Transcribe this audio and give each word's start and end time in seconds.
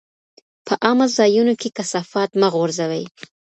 په 0.65 0.73
عامه 0.83 1.07
ځایونو 1.17 1.53
کې 1.61 1.69
کثافات 1.77 2.29
مه 2.39 2.47
غورځوئ. 2.53 3.03